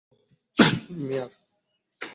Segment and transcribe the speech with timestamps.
[0.57, 0.97] উহ,
[0.99, 1.29] মেয়ার!